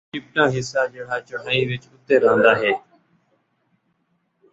[0.03, 2.71] نگینے دا اُوہ چِپٹا حِصّہ جیڑھا ڄڑائی وِچ اُتّے رَہن٘دا ہِے۔